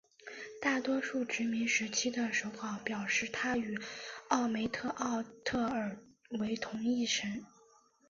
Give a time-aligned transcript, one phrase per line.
[0.59, 3.79] 大多数殖民时期的手稿表示她与
[4.29, 5.95] 奥梅特奥特尔
[6.39, 7.45] 为同一神。